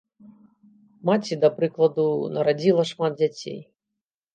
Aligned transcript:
Маці, 1.11 1.39
да 1.45 1.53
прыкладу, 1.59 2.09
нарадзіла 2.41 2.91
шмат 2.97 3.13
дзяцей. 3.23 3.59